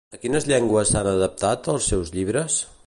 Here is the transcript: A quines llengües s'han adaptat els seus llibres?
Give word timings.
A 0.17 0.19
quines 0.21 0.47
llengües 0.51 0.93
s'han 0.95 1.11
adaptat 1.11 1.71
els 1.77 1.93
seus 1.93 2.15
llibres? 2.19 2.61